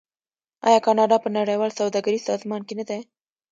آیا 0.67 0.79
کاناډا 0.85 1.17
په 1.21 1.29
نړیوال 1.37 1.71
سوداګریز 1.79 2.21
سازمان 2.29 2.61
کې 2.67 2.73
نه 2.79 2.85
دی؟ 2.89 2.99